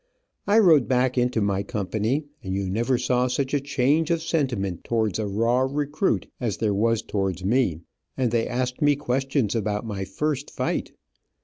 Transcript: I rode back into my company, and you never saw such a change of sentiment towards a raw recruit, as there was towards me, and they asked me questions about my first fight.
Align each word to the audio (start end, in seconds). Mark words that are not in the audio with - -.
I 0.47 0.57
rode 0.57 0.87
back 0.87 1.15
into 1.15 1.41
my 1.41 1.61
company, 1.61 2.25
and 2.41 2.55
you 2.55 2.67
never 2.67 2.97
saw 2.97 3.27
such 3.27 3.53
a 3.53 3.59
change 3.59 4.09
of 4.09 4.23
sentiment 4.23 4.83
towards 4.83 5.19
a 5.19 5.27
raw 5.27 5.59
recruit, 5.59 6.25
as 6.39 6.57
there 6.57 6.73
was 6.73 7.03
towards 7.03 7.45
me, 7.45 7.81
and 8.17 8.31
they 8.31 8.47
asked 8.47 8.81
me 8.81 8.95
questions 8.95 9.53
about 9.53 9.85
my 9.85 10.03
first 10.05 10.49
fight. 10.49 10.93